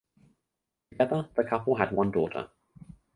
Together 0.91 1.29
the 1.35 1.43
couple 1.43 1.75
had 1.75 1.91
one 1.91 2.09
daughter. 2.09 2.49